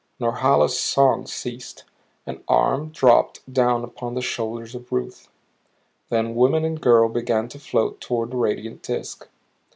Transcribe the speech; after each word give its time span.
Norhala's 0.19 0.79
song 0.79 1.27
ceased; 1.27 1.83
an 2.25 2.43
arm 2.47 2.89
dropped 2.89 3.41
down 3.53 3.83
upon 3.83 4.15
the 4.15 4.21
shoulders 4.23 4.73
of 4.73 4.91
Ruth. 4.91 5.27
Then 6.09 6.33
woman 6.33 6.65
and 6.65 6.81
girl 6.81 7.07
began 7.07 7.47
to 7.49 7.59
float 7.59 8.01
toward 8.01 8.31
the 8.31 8.37
radiant 8.37 8.81
disk. 8.81 9.29